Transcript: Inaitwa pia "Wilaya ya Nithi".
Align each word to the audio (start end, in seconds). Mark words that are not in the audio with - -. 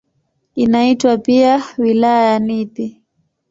Inaitwa 0.55 1.17
pia 1.17 1.63
"Wilaya 1.77 2.25
ya 2.33 2.39
Nithi". 2.39 3.01